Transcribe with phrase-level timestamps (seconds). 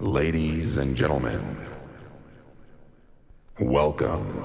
[0.00, 1.56] Ladies and gentlemen,
[3.60, 4.44] welcome.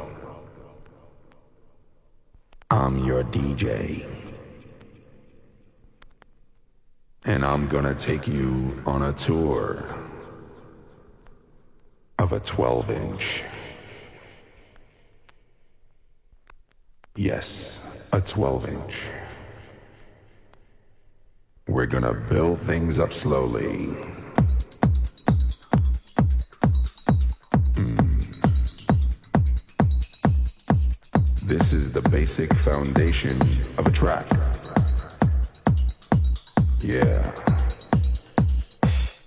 [2.69, 4.05] I'm your DJ.
[7.25, 9.83] And I'm gonna take you on a tour
[12.19, 13.43] of a 12 inch.
[17.15, 17.81] Yes,
[18.13, 18.95] a 12 inch.
[21.67, 23.97] We're gonna build things up slowly.
[31.49, 33.41] This is the basic foundation
[33.79, 34.27] of a track.
[36.79, 37.31] Yeah.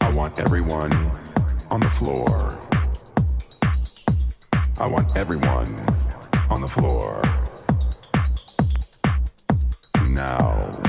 [0.01, 0.93] I want everyone
[1.69, 2.57] on the floor.
[4.79, 5.75] I want everyone
[6.48, 7.25] on the floor.
[10.09, 10.81] Now.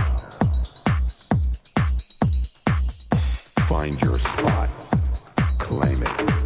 [3.68, 4.70] Find your spot.
[5.58, 6.43] Claim it.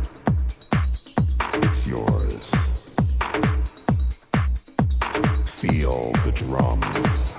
[5.69, 7.33] Feel the drums.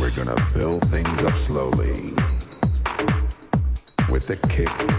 [0.00, 2.14] We're gonna build things up slowly.
[4.08, 4.97] With the kick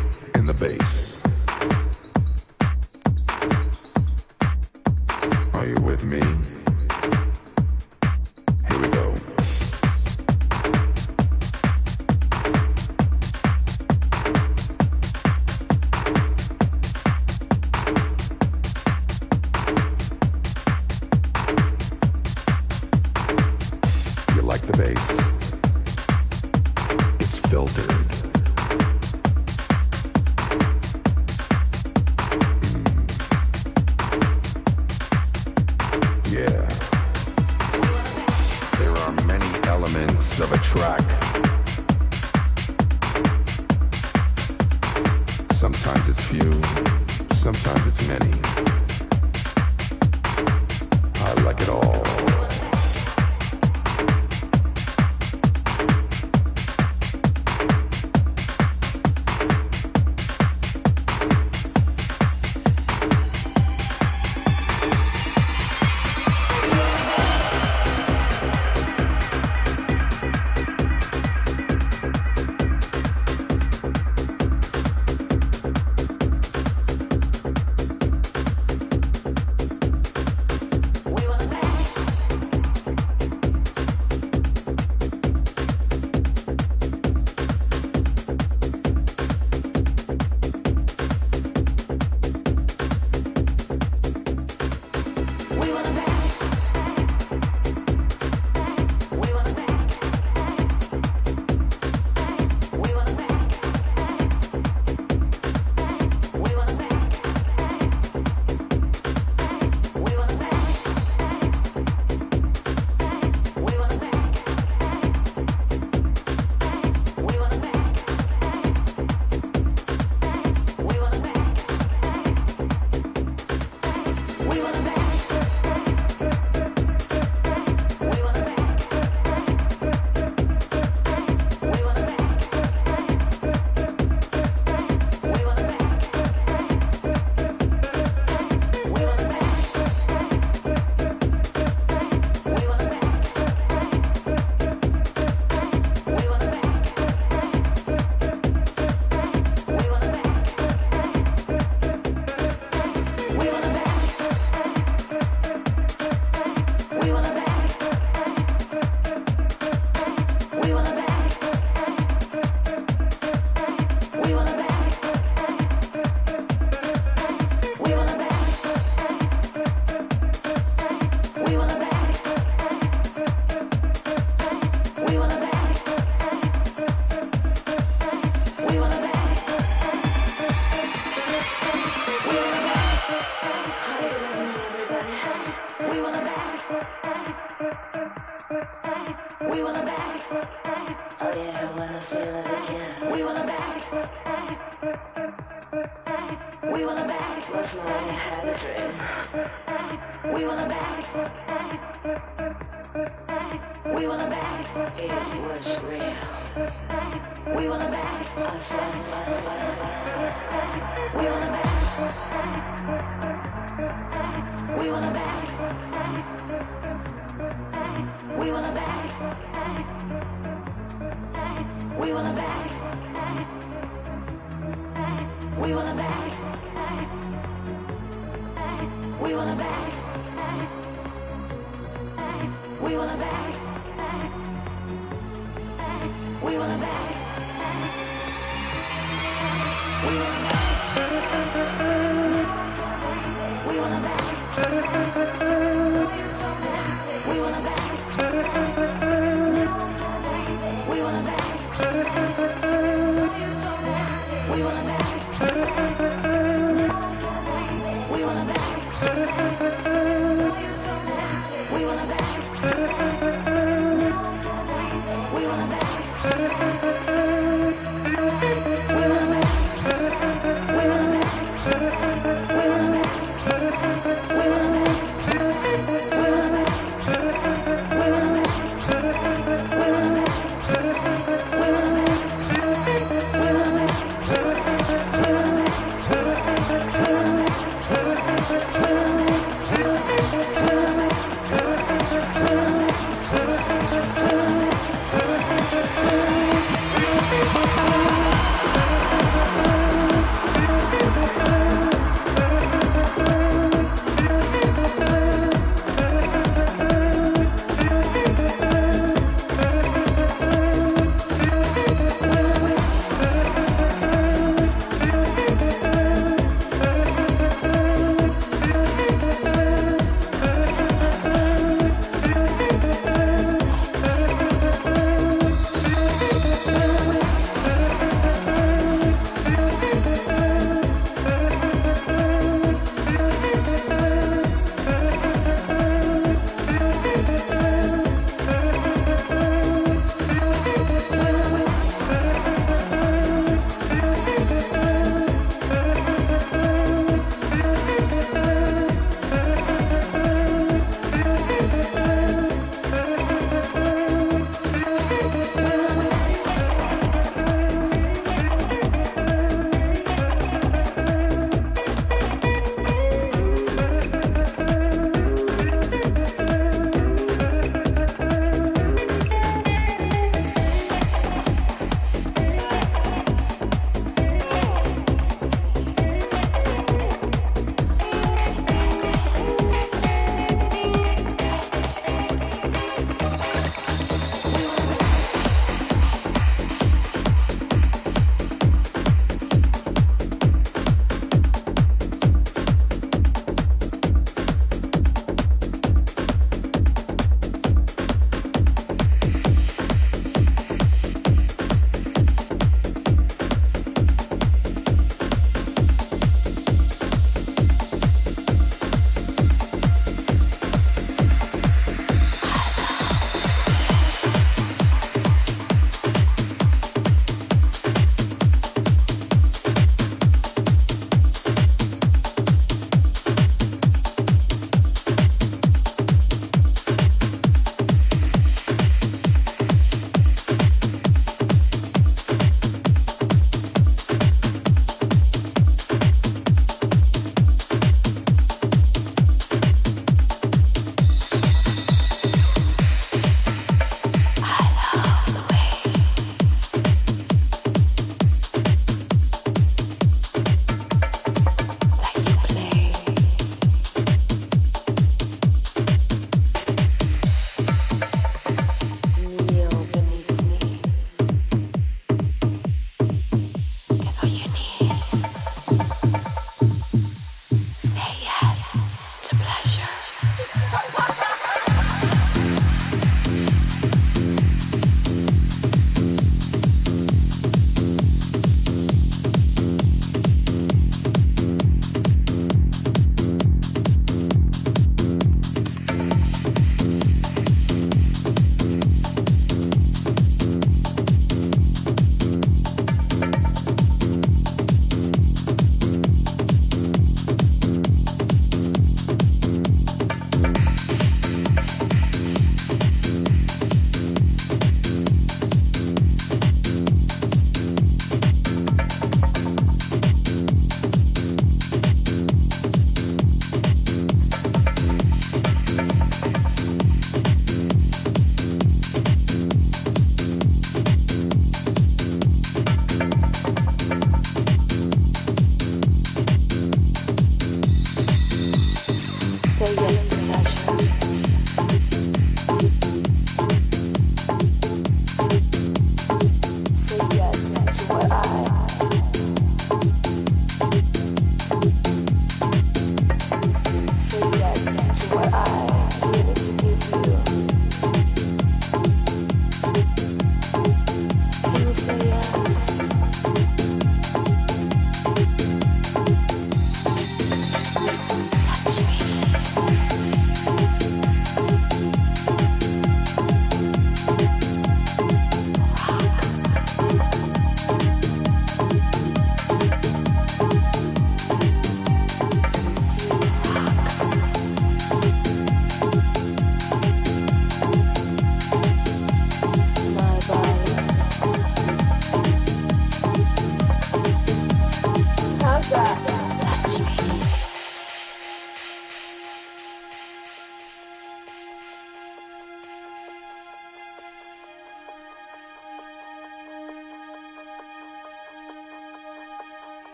[40.42, 41.02] of a track.
[45.52, 46.52] Sometimes it's few,
[47.36, 48.78] sometimes it's many.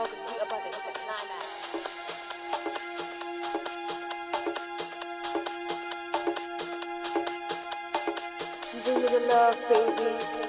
[0.00, 1.46] all cause we about to hit the climax.
[8.84, 10.39] The love, baby.